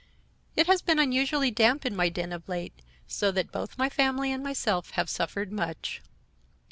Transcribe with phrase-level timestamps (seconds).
[0.55, 2.73] "It has been unusually damp in my den of late,
[3.07, 6.01] so that both my family and myself have suffered much.